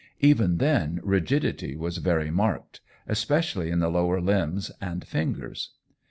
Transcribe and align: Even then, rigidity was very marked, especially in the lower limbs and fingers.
Even 0.19 0.57
then, 0.57 0.99
rigidity 1.03 1.75
was 1.75 1.97
very 1.99 2.31
marked, 2.31 2.81
especially 3.07 3.69
in 3.69 3.77
the 3.77 3.89
lower 3.91 4.19
limbs 4.19 4.71
and 4.81 5.05
fingers. 5.05 5.73